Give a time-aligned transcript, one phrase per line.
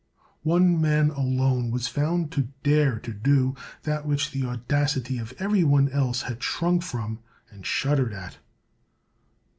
[0.41, 5.63] One man alone was found to dare to do that which the audacity of every
[5.63, 7.19] one else had shrunk from
[7.51, 8.39] and shuddered at.